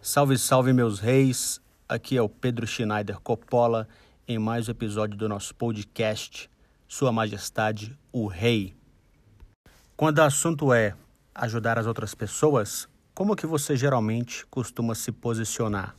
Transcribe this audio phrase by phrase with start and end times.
[0.00, 1.60] Salve, salve, meus reis!
[1.88, 3.88] Aqui é o Pedro Schneider Coppola
[4.28, 6.48] em mais um episódio do nosso podcast
[6.86, 8.76] Sua Majestade, o Rei.
[9.96, 10.94] Quando o assunto é
[11.34, 15.96] ajudar as outras pessoas, como que você geralmente costuma se posicionar?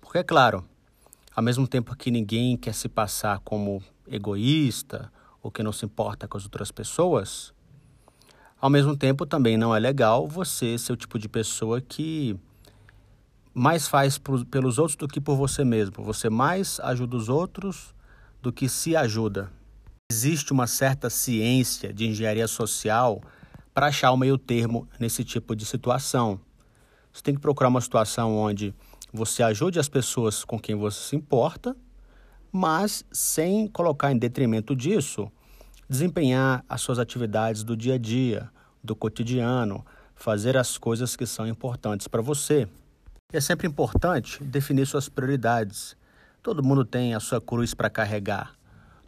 [0.00, 0.64] Porque, é claro,
[1.36, 5.10] ao mesmo tempo que ninguém quer se passar como egoísta
[5.40, 7.54] ou que não se importa com as outras pessoas,
[8.60, 12.36] ao mesmo tempo também não é legal você ser o tipo de pessoa que
[13.54, 16.02] mais faz por, pelos outros do que por você mesmo.
[16.04, 17.94] Você mais ajuda os outros
[18.42, 19.50] do que se ajuda.
[20.10, 23.22] Existe uma certa ciência de engenharia social
[23.72, 26.40] para achar o meio termo nesse tipo de situação.
[27.12, 28.74] Você tem que procurar uma situação onde
[29.12, 31.76] você ajude as pessoas com quem você se importa,
[32.50, 35.30] mas sem colocar em detrimento disso
[35.88, 38.50] desempenhar as suas atividades do dia a dia,
[38.82, 42.68] do cotidiano, fazer as coisas que são importantes para você.
[43.36, 45.96] É sempre importante definir suas prioridades.
[46.40, 48.54] Todo mundo tem a sua cruz para carregar.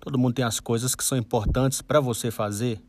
[0.01, 2.83] Todo mundo tem as coisas que são importantes para você fazer,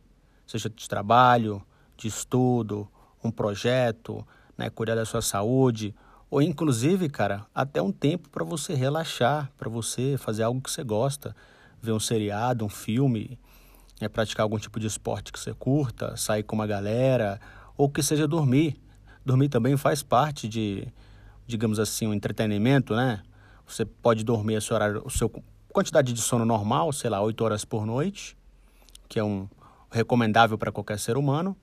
[0.47, 1.61] seja de trabalho,
[1.95, 2.87] de estudo,
[3.23, 5.93] um projeto, né, cuidar da sua saúde,
[6.27, 10.83] ou inclusive, cara, até um tempo para você relaxar, para você fazer algo que você
[10.83, 11.35] gosta,
[11.79, 13.37] ver um seriado, um filme,
[14.01, 17.39] né, praticar algum tipo de esporte que você curta, sair com uma galera,
[17.77, 18.81] ou que seja dormir.
[19.23, 20.87] Dormir também faz parte de,
[21.47, 23.23] digamos assim, um entretenimento, né?
[23.65, 25.03] Você pode dormir a sua, horário,
[25.69, 28.37] quantidade de sono normal, sei lá, 8 horas por noite,
[29.07, 29.47] que é um
[29.89, 31.55] recomendável para qualquer ser humano.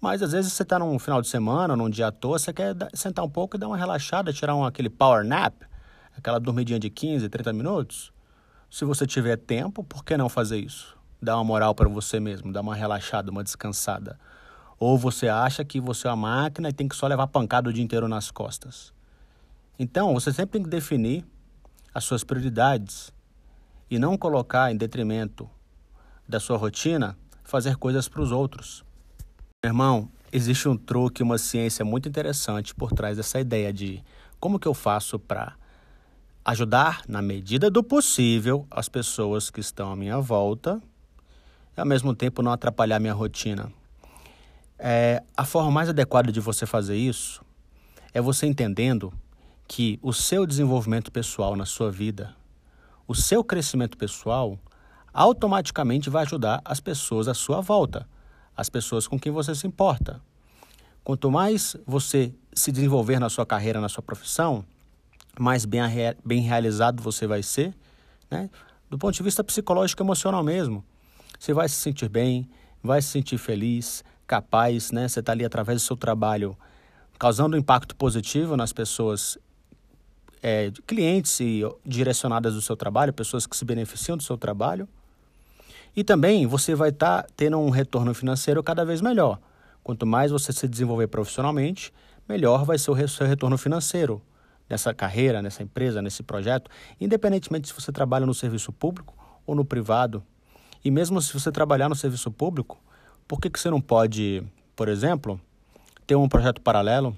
[0.00, 2.74] Mas às vezes você está num final de semana, num dia à toa, você quer
[2.94, 5.54] sentar um pouco e dar uma relaxada, tirar um, aquele power nap,
[6.16, 8.12] aquela dormidinha de 15, 30 minutos.
[8.70, 10.96] Se você tiver tempo, por que não fazer isso?
[11.20, 14.18] Dar uma moral para você mesmo, dar uma relaxada, uma descansada.
[14.78, 17.72] Ou você acha que você é uma máquina e tem que só levar pancada o
[17.72, 18.92] dia inteiro nas costas.
[19.78, 21.24] Então, você sempre tem que definir
[21.94, 23.12] as suas prioridades
[23.90, 25.48] e não colocar em detrimento
[26.28, 28.84] da sua rotina fazer coisas para os outros.
[29.64, 34.02] Meu irmão, existe um truque, uma ciência muito interessante por trás dessa ideia de
[34.38, 35.54] como que eu faço para
[36.44, 40.82] ajudar na medida do possível as pessoas que estão à minha volta
[41.76, 43.72] e ao mesmo tempo não atrapalhar minha rotina.
[44.78, 47.42] É, a forma mais adequada de você fazer isso
[48.12, 49.12] é você entendendo
[49.68, 52.34] que o seu desenvolvimento pessoal na sua vida,
[53.06, 54.58] o seu crescimento pessoal,
[55.12, 58.08] automaticamente vai ajudar as pessoas à sua volta,
[58.56, 60.20] as pessoas com quem você se importa.
[61.04, 64.64] Quanto mais você se desenvolver na sua carreira, na sua profissão,
[65.38, 65.82] mais bem,
[66.24, 67.74] bem realizado você vai ser,
[68.30, 68.50] né?
[68.90, 70.84] do ponto de vista psicológico e emocional mesmo.
[71.38, 72.48] Você vai se sentir bem,
[72.82, 75.06] vai se sentir feliz, capaz, né?
[75.06, 76.56] Você está ali através do seu trabalho
[77.18, 79.38] causando um impacto positivo nas pessoas
[80.42, 84.88] é, clientes e direcionadas do seu trabalho, pessoas que se beneficiam do seu trabalho.
[85.96, 89.40] E também você vai estar tá tendo um retorno financeiro cada vez melhor.
[89.82, 91.92] Quanto mais você se desenvolver profissionalmente,
[92.28, 94.22] melhor vai ser o seu retorno financeiro
[94.68, 96.70] nessa carreira, nessa empresa, nesse projeto,
[97.00, 99.16] independentemente se você trabalha no serviço público
[99.46, 100.22] ou no privado.
[100.84, 102.78] E mesmo se você trabalhar no serviço público,
[103.26, 104.42] por que, que você não pode,
[104.76, 105.40] por exemplo,
[106.06, 107.16] ter um projeto paralelo,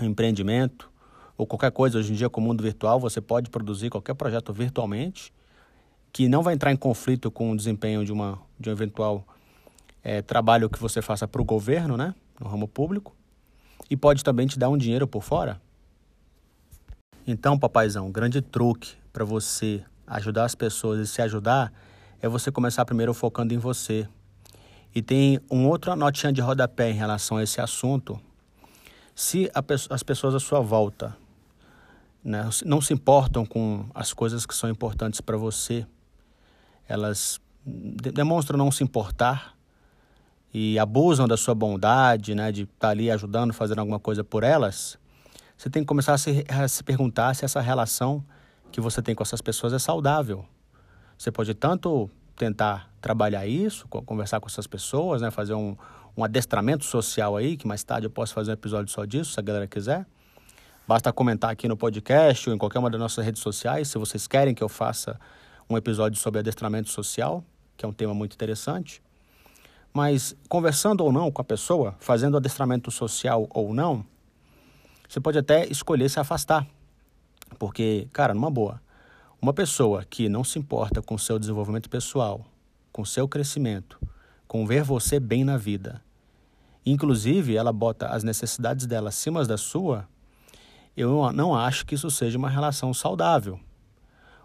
[0.00, 0.90] um empreendimento,
[1.36, 1.98] ou qualquer coisa.
[1.98, 5.32] Hoje em dia, com o mundo virtual, você pode produzir qualquer projeto virtualmente
[6.12, 9.22] que não vai entrar em conflito com o desempenho de, uma, de um eventual
[10.02, 13.14] é, trabalho que você faça para o governo, né, no ramo público,
[13.90, 15.60] e pode também te dar um dinheiro por fora.
[17.26, 21.70] Então, papaizão, um grande truque para você ajudar as pessoas e se ajudar
[22.22, 24.08] é você começar primeiro focando em você.
[24.94, 28.18] E tem um outra notinha de rodapé em relação a esse assunto.
[29.14, 29.62] Se a,
[29.94, 31.14] as pessoas à sua volta
[32.26, 35.86] né, não se importam com as coisas que são importantes para você.
[36.88, 39.56] Elas demonstram não se importar
[40.52, 44.42] e abusam da sua bondade, né, de estar tá ali ajudando, fazendo alguma coisa por
[44.42, 44.98] elas.
[45.56, 48.24] Você tem que começar a se, a se perguntar se essa relação
[48.72, 50.44] que você tem com essas pessoas é saudável.
[51.16, 55.76] Você pode tanto tentar trabalhar isso, conversar com essas pessoas, né, fazer um,
[56.16, 59.38] um adestramento social aí, que mais tarde eu posso fazer um episódio só disso, se
[59.38, 60.04] a galera quiser
[60.86, 64.28] Basta comentar aqui no podcast ou em qualquer uma das nossas redes sociais se vocês
[64.28, 65.18] querem que eu faça
[65.68, 67.42] um episódio sobre adestramento social,
[67.76, 69.02] que é um tema muito interessante.
[69.92, 74.06] Mas conversando ou não com a pessoa, fazendo adestramento social ou não,
[75.08, 76.64] você pode até escolher se afastar.
[77.58, 78.80] Porque, cara, numa boa,
[79.42, 82.46] uma pessoa que não se importa com seu desenvolvimento pessoal,
[82.92, 83.98] com seu crescimento,
[84.46, 86.00] com ver você bem na vida,
[86.84, 90.06] inclusive ela bota as necessidades dela acima da sua,
[90.96, 93.60] eu não acho que isso seja uma relação saudável.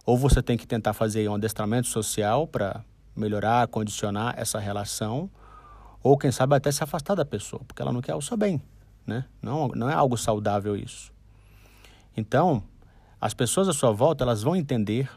[0.06, 2.84] Ou você tem que tentar fazer um adestramento social para
[3.16, 5.30] melhorar, condicionar essa relação,
[6.04, 8.62] ou quem sabe até se afastar da pessoa, porque ela não quer o seu bem,
[9.06, 9.26] né?
[9.42, 11.12] Não, não é algo saudável isso.
[12.18, 12.64] Então,
[13.20, 15.10] as pessoas à sua volta, elas vão entender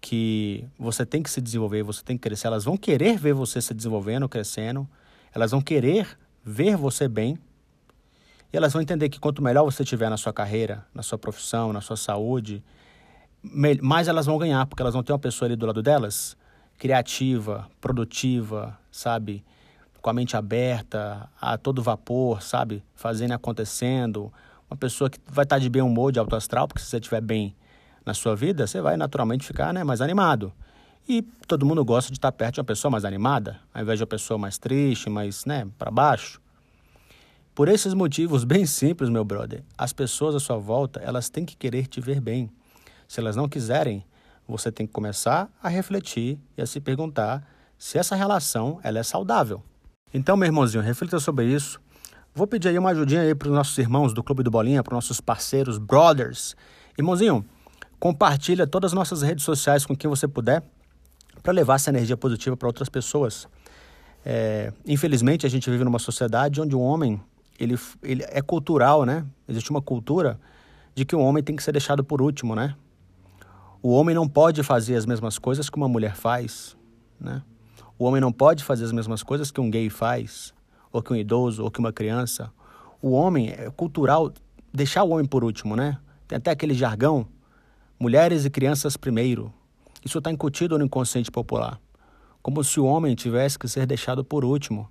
[0.00, 3.62] que você tem que se desenvolver, você tem que crescer, elas vão querer ver você
[3.62, 4.86] se desenvolvendo, crescendo,
[5.34, 7.38] elas vão querer ver você bem,
[8.52, 11.72] e elas vão entender que quanto melhor você estiver na sua carreira, na sua profissão,
[11.72, 12.62] na sua saúde,
[13.80, 16.36] mais elas vão ganhar, porque elas vão ter uma pessoa ali do lado delas,
[16.78, 19.42] criativa, produtiva, sabe?
[20.02, 22.84] Com a mente aberta, a todo vapor, sabe?
[22.94, 24.30] Fazendo acontecendo.
[24.70, 27.20] Uma pessoa que vai estar de bem humor, de alto astral, porque se você estiver
[27.20, 27.54] bem
[28.04, 30.52] na sua vida, você vai naturalmente ficar né, mais animado.
[31.08, 34.02] E todo mundo gosta de estar perto de uma pessoa mais animada, ao invés de
[34.02, 36.41] uma pessoa mais triste, mais né, para baixo.
[37.54, 41.54] Por esses motivos bem simples, meu brother, as pessoas à sua volta, elas têm que
[41.54, 42.50] querer te ver bem.
[43.06, 44.02] Se elas não quiserem,
[44.48, 47.46] você tem que começar a refletir e a se perguntar
[47.76, 49.62] se essa relação ela é saudável.
[50.14, 51.78] Então, meu irmãozinho, reflita sobre isso.
[52.34, 54.92] Vou pedir aí uma ajudinha aí para os nossos irmãos do Clube do Bolinha, para
[54.92, 56.56] os nossos parceiros, brothers.
[56.96, 57.44] Irmãozinho,
[58.00, 60.62] compartilha todas as nossas redes sociais com quem você puder
[61.42, 63.46] para levar essa energia positiva para outras pessoas.
[64.24, 67.20] É, infelizmente, a gente vive numa sociedade onde o homem
[67.58, 69.24] ele, ele é cultural, né?
[69.48, 70.38] Existe uma cultura
[70.94, 72.74] de que o homem tem que ser deixado por último, né?
[73.82, 76.76] O homem não pode fazer as mesmas coisas que uma mulher faz,
[77.20, 77.42] né?
[77.98, 80.52] O homem não pode fazer as mesmas coisas que um gay faz,
[80.90, 82.52] ou que um idoso, ou que uma criança.
[83.00, 84.32] O homem é cultural
[84.72, 85.98] deixar o homem por último, né?
[86.26, 87.26] Tem até aquele jargão,
[87.98, 89.52] mulheres e crianças primeiro.
[90.04, 91.80] Isso está incutido no inconsciente popular,
[92.42, 94.88] como se o homem tivesse que ser deixado por último.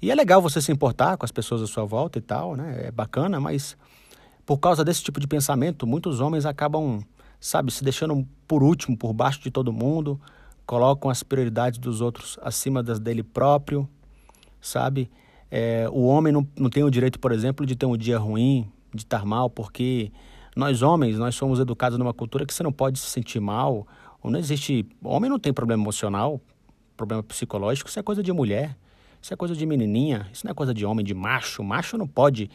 [0.00, 2.86] E é legal você se importar com as pessoas à sua volta e tal, né?
[2.86, 3.76] É bacana, mas
[4.46, 7.00] por causa desse tipo de pensamento, muitos homens acabam,
[7.40, 10.20] sabe, se deixando por último, por baixo de todo mundo,
[10.64, 13.88] colocam as prioridades dos outros acima das dele próprio,
[14.60, 15.10] sabe?
[15.50, 18.70] É, o homem não, não tem o direito, por exemplo, de ter um dia ruim,
[18.94, 20.12] de estar mal, porque
[20.54, 23.86] nós homens, nós somos educados numa cultura que você não pode se sentir mal,
[24.22, 24.86] ou não existe...
[25.02, 26.40] Homem não tem problema emocional,
[26.96, 28.76] problema psicológico, isso é coisa de mulher.
[29.20, 31.62] Isso é coisa de menininha, isso não é coisa de homem, de macho.
[31.62, 32.50] Macho não pode,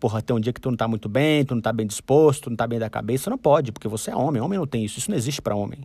[0.00, 2.44] porra, ter um dia que tu não tá muito bem, tu não tá bem disposto,
[2.44, 3.30] tu não tá bem da cabeça.
[3.30, 4.40] Não pode, porque você é homem.
[4.40, 4.98] Homem não tem isso.
[4.98, 5.80] Isso não existe para homem.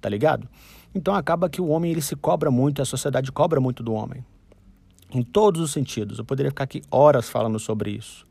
[0.00, 0.48] Tá ligado?
[0.94, 4.24] Então acaba que o homem ele se cobra muito, a sociedade cobra muito do homem.
[5.12, 6.18] Em todos os sentidos.
[6.18, 8.26] Eu poderia ficar aqui horas falando sobre isso.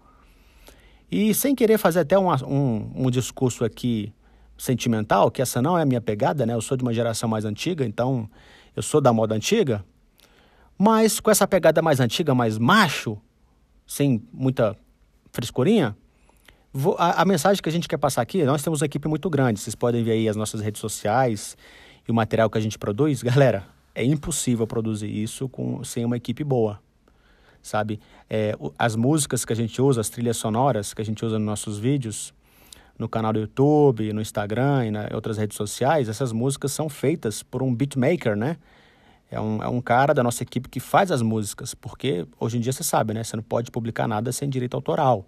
[1.11, 4.13] E sem querer fazer até um, um, um discurso aqui
[4.57, 6.53] sentimental, que essa não é a minha pegada, né?
[6.53, 8.29] Eu sou de uma geração mais antiga, então
[8.75, 9.83] eu sou da moda antiga.
[10.83, 13.15] Mas com essa pegada mais antiga, mais macho,
[13.85, 14.75] sem muita
[15.31, 15.95] frescurinha,
[16.97, 19.59] a, a, mensagem que a gente quer passar aqui, nós temos uma equipe muito grande.
[19.59, 21.55] Vocês podem ver aí as nossas redes sociais
[22.07, 23.21] e o material que a gente produz.
[23.21, 26.81] Galera, é impossível produzir isso com, sem uma equipe boa,
[27.61, 27.99] sabe?
[28.27, 31.45] É, as músicas que a gente usa, as trilhas sonoras que a gente usa nos
[31.45, 32.33] nossos vídeos,
[32.97, 37.43] no canal do YouTube, no Instagram e em outras redes sociais, essas músicas são feitas
[37.43, 38.57] por um beatmaker, né?
[39.31, 42.59] É um, é um cara da nossa equipe que faz as músicas, porque hoje em
[42.59, 43.23] dia você sabe, né?
[43.23, 45.25] Você não pode publicar nada sem direito autoral.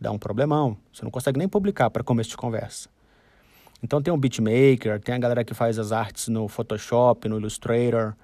[0.00, 0.76] Dá um problemão.
[0.92, 2.88] Você não consegue nem publicar para começo de conversa.
[3.82, 8.14] Então tem o beatmaker, tem a galera que faz as artes no Photoshop, no Illustrator,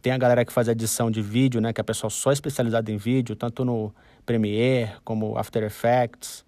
[0.00, 1.72] tem a galera que faz edição de vídeo, né?
[1.72, 3.92] Que é a pessoa só especializada em vídeo, tanto no
[4.24, 6.44] Premiere como After Effects.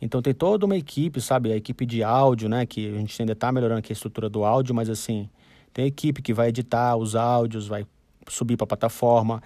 [0.00, 1.52] Então tem toda uma equipe, sabe?
[1.52, 2.66] A equipe de áudio, né?
[2.66, 5.28] Que a gente ainda está melhorando aqui a estrutura do áudio, mas assim
[5.72, 7.86] tem a equipe que vai editar os áudios, vai
[8.28, 9.42] subir para a plataforma.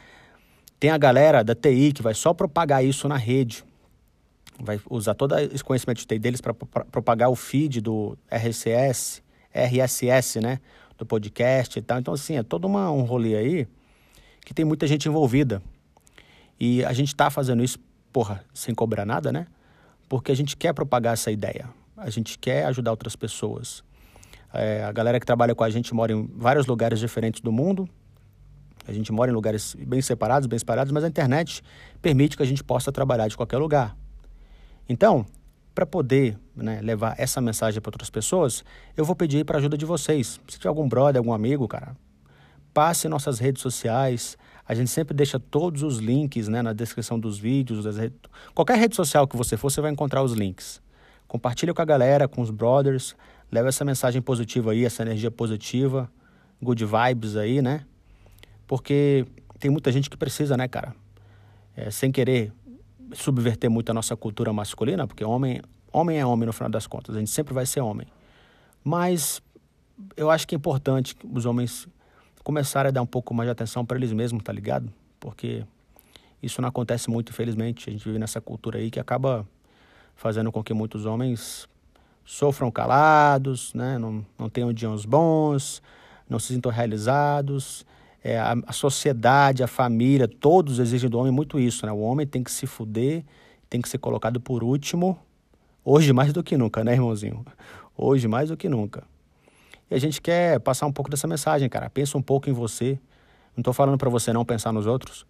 [0.79, 3.65] Tem a galera da TI que vai só propagar isso na rede.
[4.59, 10.41] Vai usar todo esse conhecimento de TI deles para propagar o feed do RCS, RSS,
[10.41, 10.61] né?
[10.99, 11.99] Do podcast e tal.
[11.99, 13.69] Então, assim, é todo uma, um rolê aí
[14.45, 15.63] que tem muita gente envolvida.
[16.59, 17.79] E a gente está fazendo isso,
[18.13, 19.47] porra, sem cobrar nada, né?
[20.09, 21.69] Porque a gente quer propagar essa ideia.
[21.97, 23.83] A gente quer ajudar outras pessoas.
[24.57, 27.89] É, a galera que trabalha com a gente mora em vários lugares diferentes do mundo.
[28.89, 31.63] A gente mora em lugares bem separados, bem separados, mas a internet
[32.01, 33.97] permite que a gente possa trabalhar de qualquer lugar.
[34.89, 35.27] Então,
[35.75, 38.65] para poder né, levar essa mensagem para outras pessoas,
[38.97, 40.41] eu vou pedir para a ajuda de vocês.
[40.49, 41.97] Se tiver algum brother, algum amigo, cara,
[42.73, 44.39] passe nossas redes sociais.
[44.67, 47.85] A gente sempre deixa todos os links né, na descrição dos vídeos.
[47.97, 48.19] Redes...
[48.55, 50.81] Qualquer rede social que você for, você vai encontrar os links.
[51.27, 53.17] Compartilha com a galera, com os brothers.
[53.51, 56.11] Leva essa mensagem positiva aí, essa energia positiva,
[56.61, 57.85] good vibes aí, né?
[58.67, 59.25] Porque
[59.59, 60.95] tem muita gente que precisa, né, cara?
[61.77, 62.53] É, sem querer
[63.15, 65.61] subverter muito a nossa cultura masculina, porque homem,
[65.93, 68.07] homem é homem no final das contas, a gente sempre vai ser homem.
[68.83, 69.41] Mas
[70.17, 71.89] eu acho que é importante os homens
[72.43, 74.93] começarem a dar um pouco mais de atenção para eles mesmos, tá ligado?
[75.19, 75.65] Porque
[76.43, 77.89] isso não acontece muito, infelizmente.
[77.89, 79.47] A gente vive nessa cultura aí que acaba
[80.15, 81.69] fazendo com que muitos homens
[82.27, 83.97] sofram calados, né?
[83.97, 85.81] não, não tenham dias bons,
[86.29, 87.87] não se sintam realizados.
[88.23, 91.87] É, a, a, sociedade, a família, todos exigem do homem muito isso.
[91.87, 91.93] Né?
[91.93, 93.25] O homem tem que se fuder,
[93.71, 95.17] tem que ser colocado por último,
[95.85, 97.47] hoje mais do que nunca, né, irmãozinho?
[97.97, 99.05] Hoje mais do que nunca.
[99.89, 101.89] E a gente quer passar um pouco dessa mensagem, cara.
[101.89, 102.99] Pensa um pouco em você.
[103.57, 105.25] Não estou falando para você não pensar nos outros.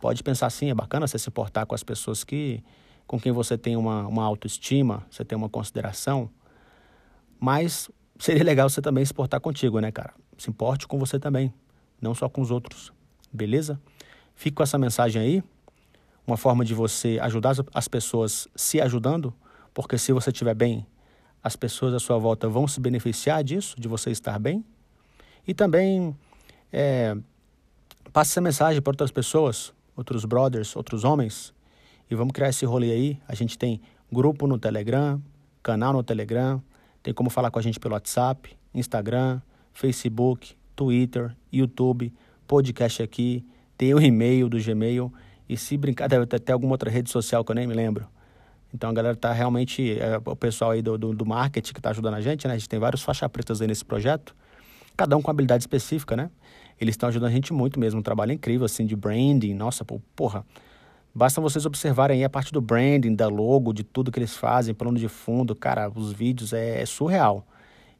[0.00, 2.62] Pode pensar sim, é bacana você se portar com as pessoas que
[3.08, 6.30] com quem você tem uma, uma autoestima, você tem uma consideração,
[7.40, 10.12] mas seria legal você também se portar contigo, né, cara?
[10.36, 11.52] Se importe com você também,
[12.00, 12.92] não só com os outros,
[13.32, 13.80] beleza?
[14.34, 15.42] Fique com essa mensagem aí,
[16.26, 19.34] uma forma de você ajudar as pessoas se ajudando,
[19.72, 20.86] porque se você estiver bem,
[21.42, 24.62] as pessoas à sua volta vão se beneficiar disso, de você estar bem.
[25.46, 26.14] E também
[26.70, 27.16] é,
[28.12, 31.54] passe essa mensagem para outras pessoas, outros brothers, outros homens,
[32.10, 33.18] e vamos criar esse rolê aí.
[33.26, 35.20] A gente tem grupo no Telegram,
[35.62, 36.62] canal no Telegram,
[37.02, 39.40] tem como falar com a gente pelo WhatsApp, Instagram,
[39.72, 42.12] Facebook, Twitter, YouTube,
[42.46, 43.44] podcast aqui,
[43.76, 45.12] tem o e-mail do Gmail
[45.48, 48.06] e se brincar, deve ter até alguma outra rede social que eu nem me lembro.
[48.72, 51.90] Então a galera tá realmente, é, o pessoal aí do, do, do marketing que está
[51.90, 52.54] ajudando a gente, né?
[52.54, 54.36] A gente tem vários faixa pretas aí nesse projeto,
[54.96, 56.30] cada um com habilidade específica, né?
[56.80, 59.84] Eles estão ajudando a gente muito mesmo, um trabalho incrível, assim, de branding, nossa,
[60.14, 60.44] porra,
[61.18, 64.72] Basta vocês observarem aí a parte do branding, da logo, de tudo que eles fazem,
[64.72, 67.44] plano de fundo, cara, os vídeos é, é surreal.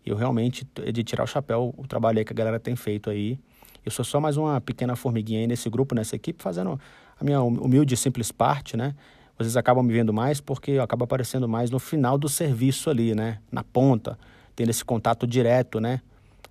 [0.06, 3.36] Eu realmente, é de tirar o chapéu, o trabalho que a galera tem feito aí.
[3.84, 6.80] Eu sou só mais uma pequena formiguinha aí nesse grupo, nessa equipe, fazendo
[7.18, 8.94] a minha humilde e simples parte, né?
[9.36, 13.16] Vocês acabam me vendo mais porque eu acabo aparecendo mais no final do serviço ali,
[13.16, 13.40] né?
[13.50, 14.16] Na ponta,
[14.54, 16.00] tendo esse contato direto, né?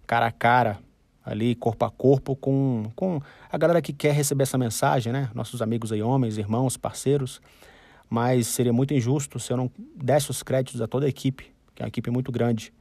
[0.06, 0.80] Cara a cara,
[1.28, 5.30] ali corpo a corpo com, com a galera que quer receber essa mensagem, né?
[5.36, 7.42] Nossos amigos aí, homens, irmãos, parceiros.
[8.10, 11.84] Mas seria muito injusto se eu não desse os créditos a toda a equipe, que
[11.84, 12.72] é uma equipe muito grande.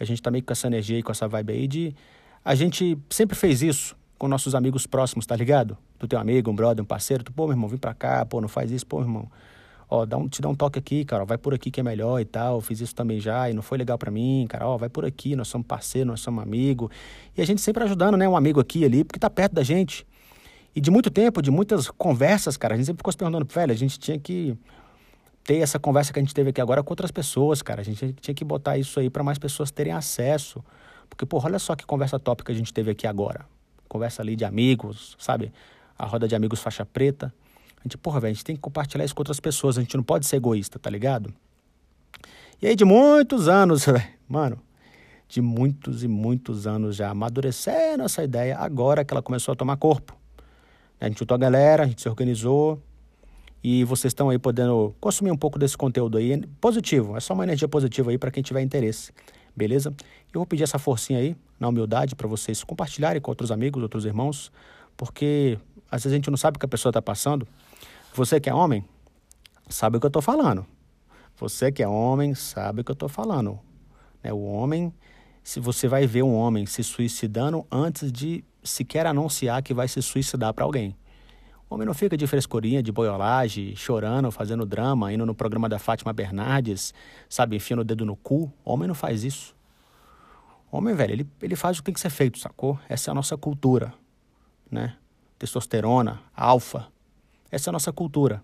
[0.00, 1.94] A gente tá meio com essa energia e com essa vibe aí de.
[2.42, 5.76] A gente sempre fez isso com nossos amigos próximos, tá ligado?
[5.98, 8.24] Tu tem um amigo, um brother, um parceiro, tu, pô, meu irmão, vem pra cá,
[8.24, 9.30] pô, não faz isso, pô, meu irmão
[9.92, 11.82] ó, dá um, te dá um toque aqui, cara, ó, vai por aqui que é
[11.82, 14.78] melhor e tal, fiz isso também já e não foi legal para mim, cara, ó,
[14.78, 16.90] vai por aqui, nós somos parceiro, nós somos amigo.
[17.36, 20.06] E a gente sempre ajudando, né, um amigo aqui ali, porque tá perto da gente.
[20.74, 23.70] E de muito tempo, de muitas conversas, cara, a gente sempre ficou se perguntando, velho,
[23.70, 24.56] a gente tinha que
[25.44, 27.82] ter essa conversa que a gente teve aqui agora com outras pessoas, cara.
[27.82, 30.64] A gente tinha que botar isso aí para mais pessoas terem acesso.
[31.10, 33.44] Porque, pô, olha só que conversa top que a gente teve aqui agora.
[33.88, 35.52] Conversa ali de amigos, sabe?
[35.98, 37.34] A roda de amigos faixa preta.
[37.82, 39.96] A gente, porra, velho, a gente tem que compartilhar isso com outras pessoas, a gente
[39.96, 41.34] não pode ser egoísta, tá ligado?
[42.60, 43.86] E aí, de muitos anos,
[44.28, 44.56] mano,
[45.28, 49.76] de muitos e muitos anos já amadurecendo essa ideia, agora que ela começou a tomar
[49.78, 50.16] corpo.
[51.00, 52.80] A gente juntou a galera, a gente se organizou
[53.64, 57.42] e vocês estão aí podendo consumir um pouco desse conteúdo aí positivo, é só uma
[57.42, 59.12] energia positiva aí para quem tiver interesse,
[59.56, 59.92] beleza?
[60.32, 64.04] Eu vou pedir essa forcinha aí, na humildade, para vocês compartilharem com outros amigos, outros
[64.04, 64.52] irmãos,
[64.96, 65.58] porque
[65.90, 67.48] às vezes a gente não sabe o que a pessoa está passando
[68.14, 68.84] você que é homem,
[69.68, 70.66] sabe o que eu estou falando.
[71.36, 73.58] Você que é homem, sabe o que eu estou falando.
[74.22, 74.32] Né?
[74.32, 74.92] O homem,
[75.42, 80.00] se você vai ver um homem se suicidando antes de sequer anunciar que vai se
[80.02, 80.96] suicidar para alguém.
[81.68, 85.78] O homem não fica de frescurinha, de boiolagem, chorando, fazendo drama, indo no programa da
[85.78, 86.92] Fátima Bernardes,
[87.30, 88.52] sabe, enfiando o dedo no cu.
[88.62, 89.56] O homem não faz isso.
[90.70, 92.78] O homem, velho, ele, ele faz o que tem que ser feito, sacou?
[92.90, 93.94] Essa é a nossa cultura,
[94.70, 94.96] né?
[95.38, 96.92] Testosterona, alfa,
[97.52, 98.42] essa é a nossa cultura.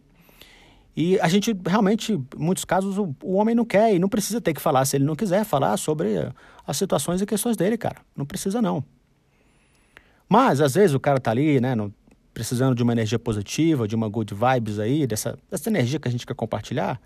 [0.94, 4.40] E a gente realmente, em muitos casos, o, o, homem não quer e não precisa
[4.40, 6.30] ter que falar se ele não quiser falar sobre
[6.66, 7.96] as situações e questões dele, cara.
[8.16, 8.84] Não precisa, não.
[10.28, 11.74] Mas, às vezes, o cara tá ali, né,
[12.34, 16.10] precisando de uma energia positiva, de uma good vibes aí, dessa, dessa energia que a
[16.10, 17.00] gente quer compartilhar.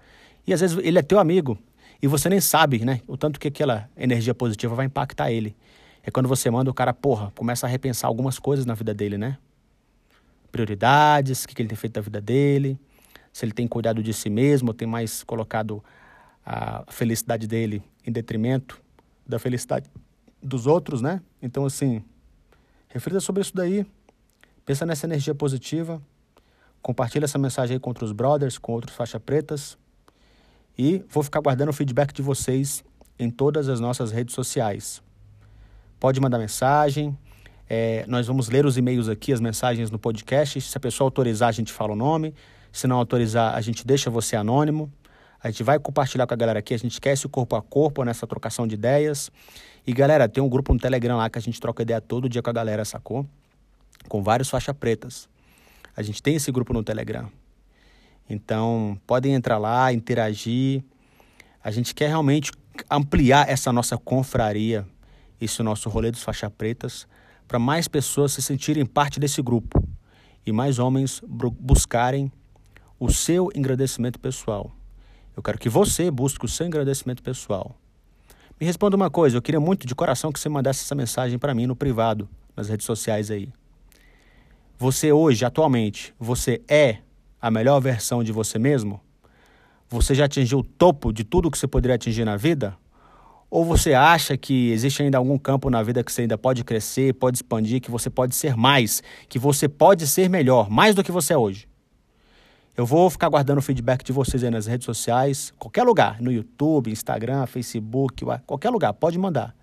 [0.46, 1.56] E às vezes ele é teu amigo
[2.02, 5.54] e você nem sabe, né, o tanto que aquela energia positiva vai impactar ele.
[6.02, 9.16] É quando você manda o cara, porra, começa a repensar algumas coisas na vida dele,
[9.16, 9.38] né?
[10.52, 12.78] Prioridades, o que ele tem feito da vida dele,
[13.32, 15.82] se ele tem cuidado de si mesmo, ou tem mais colocado
[16.44, 18.80] a felicidade dele em detrimento
[19.26, 19.88] da felicidade
[20.42, 21.22] dos outros, né?
[21.40, 22.04] Então, assim,
[22.88, 23.86] reflita sobre isso daí,
[24.66, 26.02] pensa nessa energia positiva,
[26.82, 29.78] compartilha essa mensagem aí com outros brothers, com outros faixa pretas,
[30.76, 32.84] e vou ficar guardando o feedback de vocês
[33.18, 35.02] em todas as nossas redes sociais.
[36.00, 37.16] Pode mandar mensagem,
[37.68, 40.60] é, nós vamos ler os e-mails aqui, as mensagens no podcast.
[40.60, 42.34] Se a pessoa autorizar, a gente fala o nome.
[42.72, 44.92] Se não autorizar, a gente deixa você anônimo.
[45.42, 46.74] A gente vai compartilhar com a galera aqui.
[46.74, 49.30] A gente quer esse corpo a corpo nessa trocação de ideias.
[49.86, 52.42] E galera, tem um grupo no Telegram lá que a gente troca ideia todo dia
[52.42, 53.26] com a galera, sacou?
[54.08, 55.28] Com vários faixa pretas.
[55.96, 57.28] A gente tem esse grupo no Telegram.
[58.30, 60.82] Então, podem entrar lá, interagir.
[61.62, 62.52] A gente quer realmente
[62.90, 64.86] ampliar essa nossa confraria,
[65.40, 67.06] esse nosso rolê dos faixa pretas,
[67.46, 69.82] para mais pessoas se sentirem parte desse grupo
[70.46, 71.20] e mais homens
[71.58, 72.30] buscarem
[72.98, 74.70] o seu engrandecimento pessoal.
[75.36, 77.74] Eu quero que você busque o seu engrandecimento pessoal.
[78.60, 81.54] Me responda uma coisa, eu queria muito de coração que você mandasse essa mensagem para
[81.54, 83.48] mim no privado, nas redes sociais aí.
[84.78, 86.98] Você hoje, atualmente, você é
[87.40, 89.00] a melhor versão de você mesmo?
[89.88, 92.76] Você já atingiu o topo de tudo que você poderia atingir na vida?
[93.52, 97.12] Ou você acha que existe ainda algum campo na vida que você ainda pode crescer,
[97.12, 101.12] pode expandir, que você pode ser mais, que você pode ser melhor, mais do que
[101.12, 101.68] você é hoje?
[102.74, 106.32] Eu vou ficar guardando o feedback de vocês aí nas redes sociais, qualquer lugar, no
[106.32, 109.54] YouTube, Instagram, Facebook, qualquer lugar, pode mandar.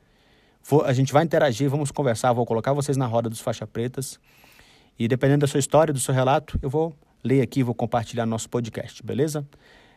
[0.86, 4.20] A gente vai interagir, vamos conversar, vou colocar vocês na roda dos faixa pretas.
[5.00, 8.30] E dependendo da sua história, do seu relato, eu vou ler aqui, vou compartilhar no
[8.30, 9.44] nosso podcast, beleza?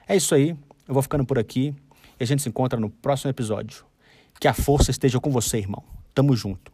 [0.09, 0.57] É isso aí,
[0.89, 1.75] eu vou ficando por aqui.
[2.19, 3.85] E a gente se encontra no próximo episódio.
[4.41, 5.85] Que a força esteja com você, irmão.
[6.15, 6.72] Tamo junto.